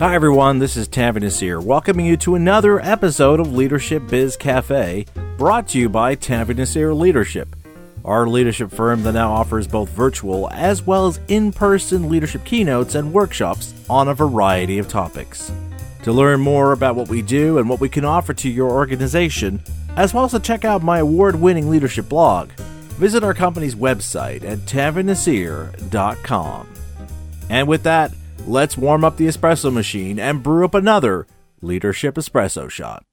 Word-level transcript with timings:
Hi, 0.00 0.16
everyone. 0.16 0.58
This 0.58 0.76
is 0.76 0.88
Tanveer 0.88 1.22
Naseer, 1.22 1.62
welcoming 1.62 2.04
you 2.04 2.16
to 2.16 2.34
another 2.34 2.80
episode 2.80 3.38
of 3.38 3.54
Leadership 3.54 4.02
Biz 4.08 4.36
Cafe, 4.36 5.06
brought 5.38 5.68
to 5.68 5.78
you 5.78 5.88
by 5.88 6.16
Tanveer 6.16 6.56
Naseer 6.56 6.98
Leadership, 6.98 7.54
our 8.04 8.26
leadership 8.26 8.72
firm 8.72 9.04
that 9.04 9.12
now 9.12 9.32
offers 9.32 9.68
both 9.68 9.88
virtual 9.90 10.50
as 10.50 10.84
well 10.84 11.06
as 11.06 11.20
in 11.28 11.52
person 11.52 12.10
leadership 12.10 12.44
keynotes 12.44 12.96
and 12.96 13.12
workshops 13.12 13.72
on 13.88 14.08
a 14.08 14.14
variety 14.14 14.80
of 14.80 14.88
topics. 14.88 15.52
To 16.02 16.12
learn 16.12 16.40
more 16.40 16.72
about 16.72 16.96
what 16.96 17.08
we 17.08 17.22
do 17.22 17.58
and 17.58 17.70
what 17.70 17.78
we 17.78 17.88
can 17.88 18.04
offer 18.04 18.34
to 18.34 18.50
your 18.50 18.72
organization, 18.72 19.62
as 19.96 20.12
well 20.12 20.24
as 20.24 20.32
to 20.32 20.40
check 20.40 20.64
out 20.64 20.82
my 20.82 20.98
award 20.98 21.36
winning 21.36 21.70
leadership 21.70 22.08
blog, 22.08 22.50
visit 22.98 23.22
our 23.22 23.32
company's 23.32 23.76
website 23.76 24.42
at 24.42 24.58
tanveernaseer.com. 24.58 26.68
And 27.48 27.68
with 27.68 27.84
that, 27.84 28.12
let's 28.46 28.76
warm 28.76 29.04
up 29.04 29.16
the 29.16 29.26
espresso 29.26 29.72
machine 29.72 30.18
and 30.18 30.42
brew 30.42 30.64
up 30.64 30.74
another 30.74 31.26
leadership 31.60 32.14
espresso 32.16 32.70
shot. 32.70 33.04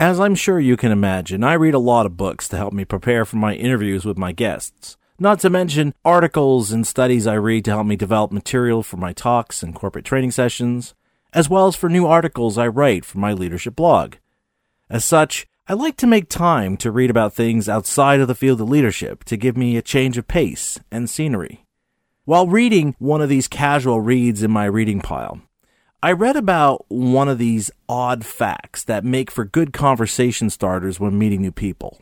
As 0.00 0.20
I'm 0.20 0.34
sure 0.34 0.60
you 0.60 0.76
can 0.76 0.92
imagine, 0.92 1.42
I 1.42 1.54
read 1.54 1.72
a 1.72 1.78
lot 1.78 2.04
of 2.04 2.16
books 2.16 2.46
to 2.48 2.56
help 2.56 2.74
me 2.74 2.84
prepare 2.84 3.24
for 3.24 3.36
my 3.36 3.54
interviews 3.54 4.04
with 4.04 4.18
my 4.18 4.32
guests. 4.32 4.98
Not 5.18 5.38
to 5.40 5.48
mention 5.48 5.94
articles 6.04 6.72
and 6.72 6.86
studies 6.86 7.26
I 7.26 7.34
read 7.34 7.64
to 7.66 7.70
help 7.70 7.86
me 7.86 7.94
develop 7.96 8.32
material 8.32 8.82
for 8.82 8.96
my 8.96 9.12
talks 9.12 9.62
and 9.62 9.74
corporate 9.74 10.04
training 10.04 10.32
sessions, 10.32 10.94
as 11.32 11.48
well 11.48 11.68
as 11.68 11.76
for 11.76 11.88
new 11.88 12.06
articles 12.06 12.58
I 12.58 12.66
write 12.66 13.04
for 13.04 13.18
my 13.18 13.32
leadership 13.32 13.76
blog. 13.76 14.16
As 14.90 15.04
such, 15.04 15.46
I 15.66 15.72
like 15.72 15.96
to 15.98 16.06
make 16.06 16.28
time 16.28 16.76
to 16.76 16.90
read 16.90 17.08
about 17.08 17.32
things 17.32 17.70
outside 17.70 18.20
of 18.20 18.28
the 18.28 18.34
field 18.34 18.60
of 18.60 18.68
leadership 18.68 19.24
to 19.24 19.38
give 19.38 19.56
me 19.56 19.78
a 19.78 19.82
change 19.82 20.18
of 20.18 20.28
pace 20.28 20.78
and 20.90 21.08
scenery. 21.08 21.64
While 22.26 22.48
reading 22.48 22.94
one 22.98 23.22
of 23.22 23.30
these 23.30 23.48
casual 23.48 24.02
reads 24.02 24.42
in 24.42 24.50
my 24.50 24.66
reading 24.66 25.00
pile, 25.00 25.40
I 26.02 26.12
read 26.12 26.36
about 26.36 26.84
one 26.88 27.30
of 27.30 27.38
these 27.38 27.70
odd 27.88 28.26
facts 28.26 28.84
that 28.84 29.06
make 29.06 29.30
for 29.30 29.46
good 29.46 29.72
conversation 29.72 30.50
starters 30.50 31.00
when 31.00 31.18
meeting 31.18 31.40
new 31.40 31.52
people. 31.52 31.98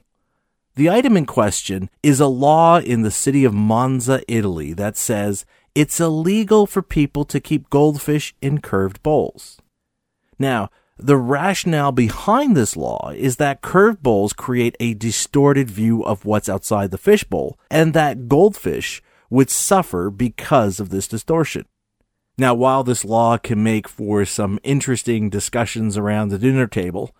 The 0.75 0.91
item 0.91 1.17
in 1.17 1.25
question 1.25 1.89
is 2.03 2.19
a 2.19 2.27
law 2.27 2.81
in 2.81 3.03
the 3.03 3.13
city 3.13 3.45
of 3.45 3.55
Monza, 3.55 4.23
Italy 4.27 4.73
that 4.73 4.97
says 4.97 5.45
it's 5.73 6.01
illegal 6.01 6.67
for 6.67 6.83
people 6.83 7.25
to 7.27 7.39
keep 7.39 7.71
goldfish 7.71 8.35
in 8.43 8.61
curved 8.61 9.05
bowls. 9.05 9.59
Now, 10.37 10.69
the 10.99 11.17
rationale 11.17 11.93
behind 11.93 12.57
this 12.57 12.77
law 12.77 13.11
is 13.17 13.37
that 13.37 13.63
curved 13.63 14.03
bowls 14.03 14.33
create 14.33 14.77
a 14.79 14.95
distorted 14.95 15.71
view 15.71 16.05
of 16.05 16.25
what's 16.25 16.49
outside 16.49 16.91
the 16.91 16.99
fishbowl, 16.99 17.59
and 17.71 17.95
that 17.95 18.29
goldfish 18.29 19.03
would 19.31 19.51
suffer 19.51 20.11
because 20.11 20.79
of 20.79 20.91
this 20.91 21.09
distortion. 21.09 21.65
Now, 22.39 22.55
while 22.55 22.85
this 22.85 23.05
law 23.05 23.37
can 23.37 23.63
make 23.63 23.89
for 23.89 24.25
some 24.25 24.59
interesting 24.63 25.29
discussions 25.29 25.97
around 25.97 26.29
the 26.29 26.39
dinner 26.39 26.67
table, 26.67 27.15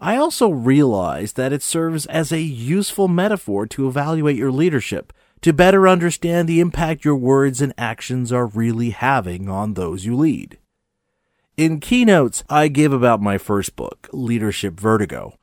I 0.00 0.16
also 0.16 0.50
realize 0.50 1.34
that 1.34 1.52
it 1.52 1.62
serves 1.62 2.06
as 2.06 2.32
a 2.32 2.40
useful 2.40 3.06
metaphor 3.06 3.66
to 3.68 3.86
evaluate 3.86 4.36
your 4.36 4.50
leadership, 4.50 5.12
to 5.42 5.52
better 5.52 5.86
understand 5.86 6.48
the 6.48 6.60
impact 6.60 7.04
your 7.04 7.16
words 7.16 7.60
and 7.60 7.72
actions 7.78 8.32
are 8.32 8.46
really 8.46 8.90
having 8.90 9.48
on 9.48 9.74
those 9.74 10.04
you 10.04 10.16
lead. 10.16 10.58
In 11.62 11.78
keynotes 11.78 12.42
I 12.50 12.66
give 12.66 12.92
about 12.92 13.22
my 13.22 13.38
first 13.38 13.76
book, 13.76 14.08
Leadership 14.12 14.80
Vertigo, 14.80 15.38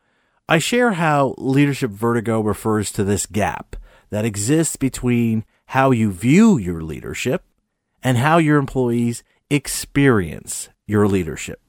I 0.50 0.58
share 0.58 0.92
how 0.92 1.34
leadership 1.38 1.92
vertigo 1.92 2.42
refers 2.42 2.92
to 2.92 3.06
this 3.06 3.26
gap 3.26 3.78
that 4.10 4.26
exists 4.26 4.76
between 4.76 5.46
how 5.68 5.92
you 5.92 6.12
view 6.12 6.58
your 6.58 6.82
leadership 6.82 7.46
and 8.04 8.18
how 8.18 8.38
your 8.38 8.58
employees 8.58 9.24
experience 9.50 10.68
your 10.86 11.08
leadership. 11.08 11.62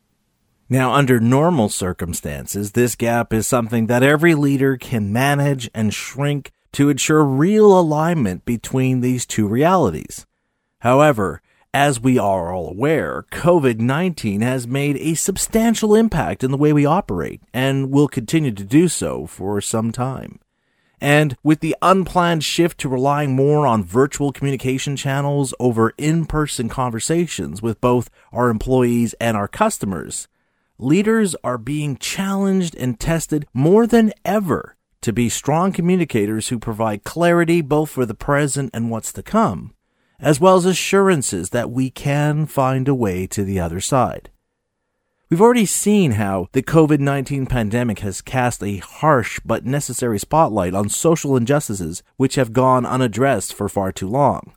Now, 0.69 0.95
under 0.95 1.21
normal 1.21 1.69
circumstances, 1.69 2.73
this 2.73 2.97
gap 2.97 3.33
is 3.33 3.47
something 3.47 3.87
that 3.87 4.03
every 4.03 4.35
leader 4.35 4.77
can 4.77 5.13
manage 5.13 5.71
and 5.73 5.95
shrink 5.95 6.51
to 6.73 6.89
ensure 6.89 7.23
real 7.23 7.79
alignment 7.79 8.45
between 8.45 9.01
these 9.01 9.27
two 9.27 9.47
realities. 9.47 10.27
However, 10.81 11.41
as 11.73 12.01
we 12.01 12.19
are 12.19 12.53
all 12.53 12.69
aware, 12.69 13.25
COVID 13.31 13.79
19 13.79 14.41
has 14.41 14.67
made 14.67 14.97
a 14.97 15.15
substantial 15.15 15.95
impact 15.95 16.43
in 16.43 16.51
the 16.51 16.57
way 16.57 16.73
we 16.73 16.85
operate 16.85 17.41
and 17.55 17.91
will 17.91 18.09
continue 18.09 18.51
to 18.51 18.65
do 18.65 18.89
so 18.89 19.27
for 19.27 19.61
some 19.61 19.93
time. 19.93 20.41
And 21.01 21.37
with 21.43 21.61
the 21.61 21.77
unplanned 21.81 22.45
shift 22.45 22.79
to 22.81 22.89
relying 22.89 23.35
more 23.35 23.67
on 23.67 23.85
virtual 23.85 24.33
communication 24.33 24.97
channels 24.97 25.55
over 25.59 25.95
in 25.97 26.27
person 26.27 26.69
conversations 26.69 27.63
with 27.63 27.81
both 27.81 28.11
our 28.33 28.51
employees 28.51 29.15
and 29.21 29.37
our 29.37 29.49
customers, 29.49 30.29
leaders 30.77 31.35
are 31.43 31.57
being 31.57 31.97
challenged 31.97 32.75
and 32.77 33.01
tested 33.01 33.47
more 33.55 33.87
than 33.87 34.13
ever 34.25 34.77
to 35.01 35.13
be 35.13 35.31
strong 35.31 35.73
communicators 35.73 36.49
who 36.49 36.59
provide 36.59 37.05
clarity 37.05 37.63
both 37.63 37.89
for 37.91 38.05
the 38.05 38.15
present 38.15 38.71
and 38.75 38.91
what's 38.91 39.13
to 39.13 39.23
come 39.23 39.73
as 40.21 40.41
well 40.41 40.57
as 40.57 40.65
assurances 40.65 41.51
that 41.51 41.71
we 41.71 41.91
can 41.91 42.47
find 42.47 42.89
a 42.89 42.95
way 42.95 43.27
to 43.27 43.45
the 43.45 43.59
other 43.59 43.81
side. 43.81 44.31
We've 45.31 45.41
already 45.41 45.67
seen 45.67 46.13
how 46.13 46.49
the 46.53 46.63
COVID 46.63 46.99
19 46.99 47.47
pandemic 47.47 48.01
has 48.01 48.21
cast 48.21 48.65
a 48.65 48.79
harsh 48.79 49.39
but 49.45 49.65
necessary 49.65 50.19
spotlight 50.19 50.75
on 50.75 50.89
social 50.89 51.37
injustices 51.37 52.03
which 52.17 52.35
have 52.35 52.53
gone 52.53 52.85
unaddressed 52.85 53.55
for 53.55 53.69
far 53.69 53.93
too 53.93 54.09
long. 54.09 54.55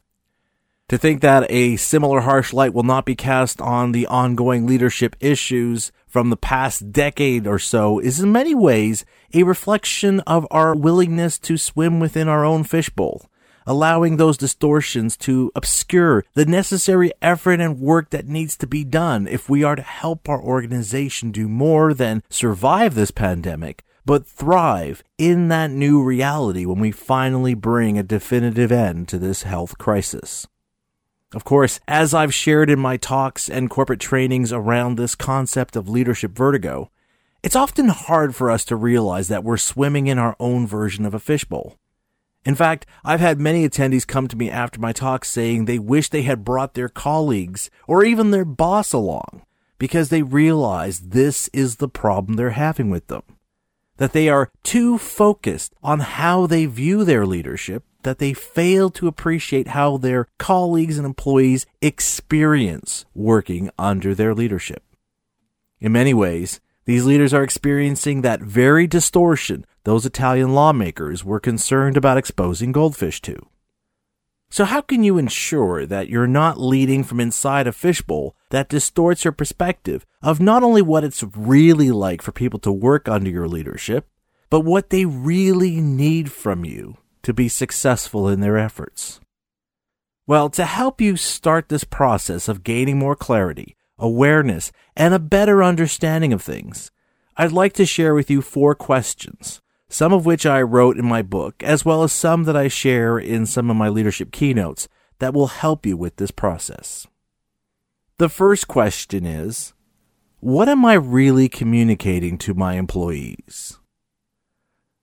To 0.89 0.97
think 0.97 1.21
that 1.21 1.45
a 1.49 1.75
similar 1.77 2.21
harsh 2.21 2.53
light 2.53 2.73
will 2.73 2.83
not 2.83 3.05
be 3.05 3.15
cast 3.15 3.61
on 3.61 3.91
the 3.91 4.07
ongoing 4.07 4.65
leadership 4.65 5.15
issues 5.19 5.91
from 6.07 6.29
the 6.29 6.37
past 6.37 6.91
decade 6.91 7.47
or 7.47 7.59
so 7.59 7.99
is 7.99 8.19
in 8.19 8.31
many 8.31 8.53
ways 8.53 9.05
a 9.33 9.43
reflection 9.43 10.21
of 10.21 10.47
our 10.51 10.75
willingness 10.75 11.37
to 11.39 11.55
swim 11.55 11.99
within 11.99 12.27
our 12.27 12.43
own 12.43 12.63
fishbowl 12.63 13.29
allowing 13.65 14.17
those 14.17 14.37
distortions 14.37 15.17
to 15.17 15.51
obscure 15.55 16.23
the 16.33 16.45
necessary 16.45 17.11
effort 17.21 17.59
and 17.59 17.79
work 17.79 18.09
that 18.09 18.27
needs 18.27 18.55
to 18.57 18.67
be 18.67 18.83
done 18.83 19.27
if 19.27 19.49
we 19.49 19.63
are 19.63 19.75
to 19.75 19.81
help 19.81 20.27
our 20.27 20.41
organization 20.41 21.31
do 21.31 21.47
more 21.47 21.93
than 21.93 22.23
survive 22.29 22.95
this 22.95 23.11
pandemic, 23.11 23.83
but 24.05 24.25
thrive 24.25 25.03
in 25.17 25.47
that 25.47 25.71
new 25.71 26.03
reality 26.03 26.65
when 26.65 26.79
we 26.79 26.91
finally 26.91 27.53
bring 27.53 27.97
a 27.97 28.03
definitive 28.03 28.71
end 28.71 29.07
to 29.07 29.17
this 29.17 29.43
health 29.43 29.77
crisis. 29.77 30.47
Of 31.33 31.43
course, 31.43 31.79
as 31.87 32.13
I've 32.13 32.33
shared 32.33 32.69
in 32.69 32.79
my 32.79 32.97
talks 32.97 33.49
and 33.49 33.69
corporate 33.69 33.99
trainings 33.99 34.53
around 34.53 34.95
this 34.95 35.15
concept 35.15 35.75
of 35.75 35.89
leadership 35.89 36.31
vertigo, 36.31 36.91
it's 37.41 37.55
often 37.55 37.89
hard 37.89 38.35
for 38.35 38.51
us 38.51 38.63
to 38.65 38.75
realize 38.75 39.27
that 39.29 39.43
we're 39.43 39.57
swimming 39.57 40.07
in 40.07 40.19
our 40.19 40.35
own 40.39 40.67
version 40.67 41.05
of 41.05 41.13
a 41.13 41.19
fishbowl. 41.19 41.77
In 42.45 42.55
fact, 42.55 42.85
I've 43.05 43.19
had 43.19 43.39
many 43.39 43.67
attendees 43.67 44.05
come 44.05 44.27
to 44.27 44.37
me 44.37 44.49
after 44.49 44.79
my 44.79 44.91
talk 44.91 45.23
saying 45.23 45.65
they 45.65 45.79
wish 45.79 46.09
they 46.09 46.23
had 46.23 46.43
brought 46.43 46.73
their 46.73 46.89
colleagues 46.89 47.69
or 47.87 48.03
even 48.03 48.31
their 48.31 48.45
boss 48.45 48.91
along 48.91 49.43
because 49.77 50.09
they 50.09 50.23
realize 50.23 50.99
this 50.99 51.49
is 51.53 51.77
the 51.77 51.87
problem 51.87 52.35
they're 52.35 52.51
having 52.51 52.89
with 52.89 53.07
them. 53.07 53.23
That 53.97 54.13
they 54.13 54.27
are 54.27 54.51
too 54.63 54.97
focused 54.97 55.73
on 55.81 55.99
how 55.99 56.47
they 56.47 56.65
view 56.65 57.05
their 57.05 57.25
leadership 57.25 57.83
that 58.03 58.19
they 58.19 58.33
fail 58.33 58.89
to 58.91 59.07
appreciate 59.07 59.69
how 59.69 59.97
their 59.97 60.27
colleagues 60.37 60.97
and 60.97 61.05
employees 61.05 61.65
experience 61.81 63.05
working 63.13 63.69
under 63.79 64.13
their 64.13 64.33
leadership. 64.33 64.83
In 65.79 65.91
many 65.91 66.13
ways, 66.13 66.61
these 66.85 67.05
leaders 67.05 67.33
are 67.33 67.43
experiencing 67.43 68.21
that 68.21 68.41
very 68.41 68.87
distortion 68.87 69.65
those 69.83 70.05
Italian 70.05 70.53
lawmakers 70.53 71.23
were 71.23 71.39
concerned 71.39 71.97
about 71.97 72.17
exposing 72.17 72.71
goldfish 72.71 73.21
to. 73.21 73.47
So, 74.49 74.65
how 74.65 74.81
can 74.81 75.03
you 75.03 75.17
ensure 75.17 75.85
that 75.87 76.09
you're 76.09 76.27
not 76.27 76.59
leading 76.59 77.03
from 77.03 77.19
inside 77.19 77.65
a 77.65 77.71
fishbowl 77.71 78.35
that 78.51 78.69
distorts 78.69 79.23
your 79.23 79.31
perspective 79.31 80.05
of 80.21 80.39
not 80.39 80.61
only 80.61 80.81
what 80.81 81.03
it's 81.03 81.23
really 81.35 81.89
like 81.89 82.21
for 82.21 82.31
people 82.31 82.59
to 82.59 82.71
work 82.71 83.09
under 83.09 83.31
your 83.31 83.47
leadership, 83.47 84.07
but 84.51 84.59
what 84.59 84.91
they 84.91 85.05
really 85.05 85.81
need 85.81 86.31
from 86.31 86.63
you 86.63 86.97
to 87.23 87.33
be 87.33 87.49
successful 87.49 88.29
in 88.29 88.41
their 88.41 88.57
efforts? 88.57 89.19
Well, 90.27 90.49
to 90.51 90.65
help 90.65 91.01
you 91.01 91.17
start 91.17 91.69
this 91.69 91.83
process 91.83 92.47
of 92.47 92.63
gaining 92.63 92.99
more 92.99 93.15
clarity, 93.15 93.75
awareness, 94.03 94.71
and 94.95 95.13
a 95.13 95.19
better 95.19 95.63
understanding 95.63 96.31
of 96.33 96.41
things, 96.41 96.91
I'd 97.35 97.51
like 97.51 97.73
to 97.73 97.85
share 97.85 98.13
with 98.13 98.29
you 98.29 98.41
four 98.41 98.75
questions 98.75 99.61
some 99.93 100.11
of 100.11 100.25
which 100.25 100.43
I 100.43 100.59
wrote 100.59 100.97
in 100.97 101.05
my 101.05 101.21
book, 101.21 101.61
as 101.61 101.85
well 101.85 102.01
as 102.01 102.11
some 102.11 102.45
that 102.45 102.55
I 102.55 102.67
share 102.67 103.19
in 103.19 103.45
some 103.45 103.69
of 103.69 103.75
my 103.75 103.89
leadership 103.89 104.31
keynotes 104.31 104.87
that 105.19 105.35
will 105.35 105.45
help 105.45 105.85
you 105.85 105.95
with 105.95 106.15
this 106.15 106.31
process. 106.31 107.05
The 108.17 108.27
first 108.27 108.67
question 108.67 109.23
is 109.23 109.73
What 110.39 110.67
am 110.67 110.83
I 110.83 110.95
really 110.95 111.47
communicating 111.47 112.39
to 112.39 112.55
my 112.55 112.73
employees? 112.73 113.77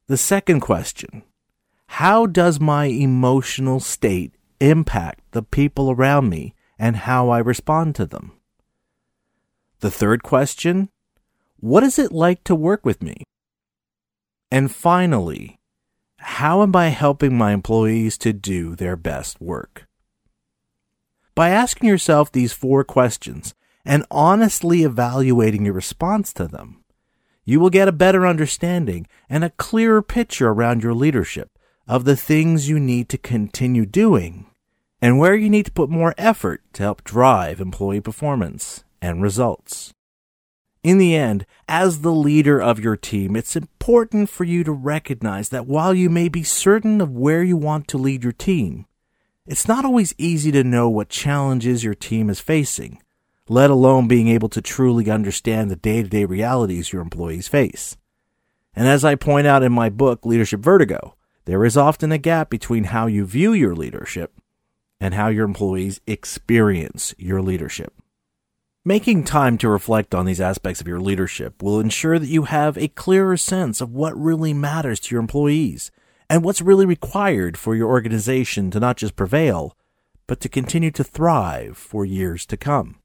The 0.08 0.16
second 0.16 0.58
question 0.58 1.22
how 1.94 2.26
does 2.26 2.60
my 2.60 2.86
emotional 2.86 3.80
state 3.80 4.34
impact 4.60 5.22
the 5.32 5.42
people 5.42 5.90
around 5.90 6.28
me 6.28 6.54
and 6.78 6.96
how 6.96 7.30
I 7.30 7.38
respond 7.38 7.94
to 7.96 8.06
them? 8.06 8.32
The 9.80 9.90
third 9.90 10.22
question 10.22 10.90
What 11.58 11.82
is 11.82 11.98
it 11.98 12.12
like 12.12 12.44
to 12.44 12.54
work 12.54 12.84
with 12.84 13.02
me? 13.02 13.22
And 14.50 14.70
finally, 14.70 15.58
how 16.18 16.62
am 16.62 16.76
I 16.76 16.88
helping 16.88 17.36
my 17.36 17.52
employees 17.52 18.18
to 18.18 18.34
do 18.34 18.76
their 18.76 18.96
best 18.96 19.40
work? 19.40 19.86
By 21.34 21.48
asking 21.48 21.88
yourself 21.88 22.30
these 22.30 22.52
four 22.52 22.84
questions 22.84 23.54
and 23.82 24.04
honestly 24.10 24.82
evaluating 24.82 25.64
your 25.64 25.74
response 25.74 26.34
to 26.34 26.46
them, 26.46 26.84
you 27.46 27.58
will 27.58 27.70
get 27.70 27.88
a 27.88 27.92
better 27.92 28.26
understanding 28.26 29.06
and 29.30 29.42
a 29.42 29.50
clearer 29.50 30.02
picture 30.02 30.48
around 30.48 30.82
your 30.82 30.92
leadership 30.92 31.48
of 31.88 32.04
the 32.04 32.16
things 32.16 32.68
you 32.68 32.78
need 32.78 33.08
to 33.08 33.16
continue 33.16 33.86
doing 33.86 34.44
and 35.00 35.18
where 35.18 35.34
you 35.34 35.48
need 35.48 35.64
to 35.64 35.72
put 35.72 35.88
more 35.88 36.14
effort 36.18 36.62
to 36.74 36.82
help 36.82 37.02
drive 37.02 37.60
employee 37.60 38.02
performance 38.02 38.84
and 39.00 39.22
results. 39.22 39.94
In 40.82 40.96
the 40.96 41.14
end, 41.14 41.44
as 41.68 42.00
the 42.00 42.12
leader 42.12 42.60
of 42.60 42.80
your 42.80 42.96
team, 42.96 43.36
it's 43.36 43.54
important 43.54 44.30
for 44.30 44.44
you 44.44 44.64
to 44.64 44.72
recognize 44.72 45.50
that 45.50 45.66
while 45.66 45.92
you 45.92 46.08
may 46.08 46.28
be 46.28 46.42
certain 46.42 47.02
of 47.02 47.10
where 47.10 47.42
you 47.42 47.56
want 47.56 47.86
to 47.88 47.98
lead 47.98 48.22
your 48.22 48.32
team, 48.32 48.86
it's 49.46 49.68
not 49.68 49.84
always 49.84 50.14
easy 50.16 50.50
to 50.52 50.64
know 50.64 50.88
what 50.88 51.08
challenges 51.10 51.84
your 51.84 51.94
team 51.94 52.30
is 52.30 52.40
facing, 52.40 53.02
let 53.48 53.68
alone 53.68 54.08
being 54.08 54.28
able 54.28 54.48
to 54.48 54.62
truly 54.62 55.10
understand 55.10 55.70
the 55.70 55.76
day 55.76 56.02
to 56.02 56.08
day 56.08 56.24
realities 56.24 56.92
your 56.92 57.02
employees 57.02 57.48
face. 57.48 57.98
And 58.74 58.88
as 58.88 59.04
I 59.04 59.16
point 59.16 59.46
out 59.46 59.62
in 59.62 59.72
my 59.72 59.90
book, 59.90 60.24
Leadership 60.24 60.60
Vertigo, 60.60 61.14
there 61.44 61.64
is 61.64 61.76
often 61.76 62.12
a 62.12 62.18
gap 62.18 62.48
between 62.48 62.84
how 62.84 63.06
you 63.06 63.26
view 63.26 63.52
your 63.52 63.74
leadership 63.74 64.32
and 65.00 65.14
how 65.14 65.28
your 65.28 65.44
employees 65.44 66.00
experience 66.06 67.14
your 67.18 67.42
leadership. 67.42 67.92
Making 68.84 69.24
time 69.24 69.58
to 69.58 69.68
reflect 69.68 70.14
on 70.14 70.24
these 70.24 70.40
aspects 70.40 70.80
of 70.80 70.88
your 70.88 71.00
leadership 71.00 71.62
will 71.62 71.80
ensure 71.80 72.18
that 72.18 72.30
you 72.30 72.44
have 72.44 72.78
a 72.78 72.88
clearer 72.88 73.36
sense 73.36 73.82
of 73.82 73.92
what 73.92 74.18
really 74.18 74.54
matters 74.54 74.98
to 75.00 75.14
your 75.14 75.20
employees 75.20 75.90
and 76.30 76.42
what's 76.42 76.62
really 76.62 76.86
required 76.86 77.58
for 77.58 77.76
your 77.76 77.90
organization 77.90 78.70
to 78.70 78.80
not 78.80 78.96
just 78.96 79.16
prevail, 79.16 79.76
but 80.26 80.40
to 80.40 80.48
continue 80.48 80.90
to 80.92 81.04
thrive 81.04 81.76
for 81.76 82.06
years 82.06 82.46
to 82.46 82.56
come. 82.56 82.96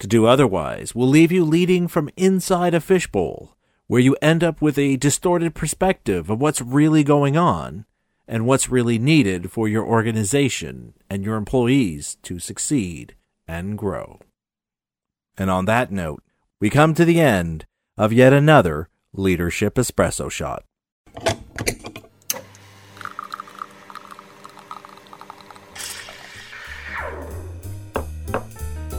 To 0.00 0.06
do 0.06 0.26
otherwise 0.26 0.94
will 0.94 1.08
leave 1.08 1.32
you 1.32 1.46
leading 1.46 1.88
from 1.88 2.10
inside 2.18 2.74
a 2.74 2.80
fishbowl, 2.80 3.56
where 3.86 4.02
you 4.02 4.18
end 4.20 4.44
up 4.44 4.60
with 4.60 4.76
a 4.76 4.98
distorted 4.98 5.54
perspective 5.54 6.28
of 6.28 6.42
what's 6.42 6.60
really 6.60 7.02
going 7.02 7.38
on 7.38 7.86
and 8.28 8.44
what's 8.44 8.68
really 8.68 8.98
needed 8.98 9.50
for 9.50 9.66
your 9.66 9.86
organization 9.86 10.92
and 11.08 11.24
your 11.24 11.36
employees 11.36 12.18
to 12.22 12.38
succeed 12.38 13.14
and 13.48 13.78
grow. 13.78 14.20
And 15.38 15.50
on 15.50 15.66
that 15.66 15.92
note, 15.92 16.22
we 16.60 16.70
come 16.70 16.94
to 16.94 17.04
the 17.04 17.20
end 17.20 17.66
of 17.96 18.12
yet 18.12 18.32
another 18.32 18.88
Leadership 19.12 19.74
Espresso 19.74 20.30
Shot. 20.30 20.64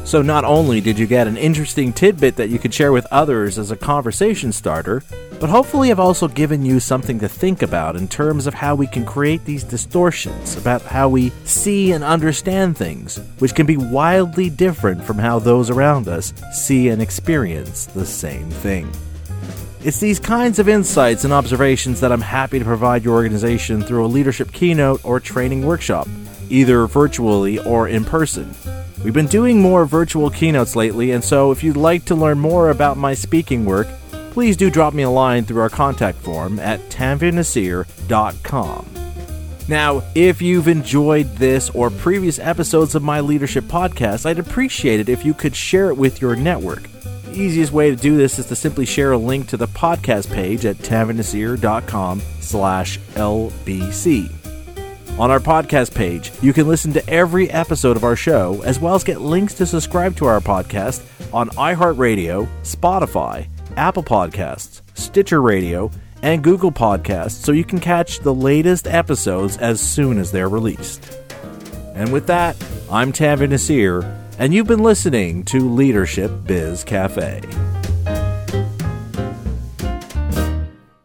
So, 0.08 0.22
not 0.22 0.46
only 0.46 0.80
did 0.80 0.98
you 0.98 1.06
get 1.06 1.28
an 1.28 1.36
interesting 1.36 1.92
tidbit 1.92 2.38
that 2.38 2.48
you 2.48 2.60
could 2.60 2.74
share 2.74 2.94
with 2.94 3.06
others 3.12 3.60
as 3.60 3.72
a 3.72 3.76
conversation 3.76 4.54
starter, 4.54 5.04
but 5.38 5.50
hopefully 5.50 5.92
I've 5.92 6.00
also 6.00 6.30
given 6.30 6.64
you 6.66 6.80
something 6.80 7.20
to 7.20 7.28
think 7.28 7.62
about 7.62 7.98
in 7.98 8.08
terms 8.08 8.48
of 8.48 8.54
how 8.54 8.74
we 8.74 8.88
can 8.88 9.06
create 9.06 9.44
these 9.44 9.66
distortions 9.66 10.56
about 10.56 10.82
how 10.82 11.10
we 11.10 11.32
see 11.44 11.92
and 11.92 12.06
understand 12.06 12.78
things, 12.78 13.18
which 13.40 13.54
can 13.54 13.66
be 13.66 13.76
wildly 13.76 14.50
different 14.50 15.04
from 15.04 15.18
how 15.18 15.40
those 15.40 15.70
around 15.70 16.08
us 16.08 16.34
see 16.54 16.88
and 16.88 17.02
experience 17.02 17.88
the 17.88 18.06
same 18.06 18.50
thing. 18.50 18.90
It's 19.84 20.00
these 20.00 20.22
kinds 20.22 20.58
of 20.58 20.70
insights 20.70 21.26
and 21.26 21.34
observations 21.34 22.00
that 22.00 22.14
I'm 22.14 22.22
happy 22.22 22.60
to 22.60 22.66
provide 22.66 23.04
your 23.04 23.16
organization 23.16 23.84
through 23.84 24.06
a 24.06 24.08
leadership 24.08 24.54
keynote 24.54 25.04
or 25.04 25.20
training 25.20 25.66
workshop, 25.66 26.08
either 26.50 26.88
virtually 26.88 27.60
or 27.60 27.90
in 27.90 28.06
person. 28.06 28.56
We've 29.04 29.14
been 29.14 29.28
doing 29.28 29.62
more 29.62 29.86
virtual 29.86 30.30
keynotes 30.30 30.76
lately, 30.76 31.12
and 31.12 31.24
so 31.24 31.52
if 31.52 31.64
you'd 31.64 31.78
like 31.78 32.06
to 32.06 32.16
learn 32.16 32.40
more 32.40 32.72
about 32.72 32.98
my 32.98 33.14
speaking 33.14 33.64
work, 33.64 33.88
please 34.32 34.58
do 34.58 34.70
drop 34.70 34.94
me 34.94 35.04
a 35.04 35.10
line 35.10 35.46
through 35.46 35.62
our 35.62 35.70
contact 35.70 36.18
form 36.20 36.60
at 36.60 36.80
tanveernaseer.com. 36.90 38.88
Now, 39.68 40.02
if 40.16 40.42
you've 40.42 40.68
enjoyed 40.68 41.36
this 41.36 41.70
or 41.72 41.90
previous 41.90 42.40
episodes 42.40 42.96
of 42.96 43.04
my 43.04 43.20
leadership 43.20 43.66
podcast, 43.66 44.26
I'd 44.26 44.40
appreciate 44.40 45.00
it 45.00 45.10
if 45.10 45.26
you 45.26 45.34
could 45.34 45.56
share 45.56 45.90
it 45.90 45.98
with 45.98 46.22
your 46.22 46.36
network. 46.36 46.84
The 47.26 47.34
easiest 47.34 47.74
way 47.74 47.90
to 47.90 47.96
do 47.96 48.16
this 48.16 48.40
is 48.40 48.46
to 48.48 48.56
simply 48.56 48.86
share 48.86 49.12
a 49.12 49.18
link 49.18 49.48
to 49.50 49.58
the 49.58 49.68
podcast 49.68 50.32
page 50.34 50.66
at 50.66 50.78
tanveernaseer.com 50.78 52.22
slash 52.40 52.98
LBC. 53.16 54.37
On 55.18 55.32
our 55.32 55.40
podcast 55.40 55.96
page, 55.96 56.32
you 56.44 56.54
can 56.54 56.68
listen 56.68 56.94
to 56.94 57.10
every 57.10 57.50
episode 57.50 57.98
of 57.98 58.04
our 58.04 58.16
show, 58.16 58.62
as 58.62 58.80
well 58.80 58.94
as 58.94 59.04
get 59.04 59.20
links 59.20 59.56
to 59.56 59.66
subscribe 59.66 60.16
to 60.18 60.28
our 60.28 60.40
podcast 60.40 61.04
on 61.34 61.50
iHeartRadio, 61.50 62.48
Spotify, 62.62 63.48
Apple 63.78 64.04
Podcasts, 64.04 64.84
Stitcher 64.94 65.42
Radio, 65.42 65.90
and 66.22 66.44
Google 66.44 66.72
Podcasts 66.72 67.44
so 67.44 67.52
you 67.52 67.64
can 67.64 67.80
catch 67.80 68.20
the 68.20 68.34
latest 68.34 68.86
episodes 68.86 69.58
as 69.58 69.82
soon 69.82 70.20
as 70.20 70.32
they're 70.32 70.50
released. 70.50 71.18
And 71.96 72.14
with 72.14 72.28
that, 72.28 72.56
I'm 72.92 73.12
Tanveer 73.12 73.50
Naseer, 73.50 74.04
and 74.38 74.54
you've 74.54 74.68
been 74.68 74.84
listening 74.84 75.44
to 75.46 75.68
Leadership 75.68 76.32
Biz 76.46 76.84
Cafe. 76.84 77.42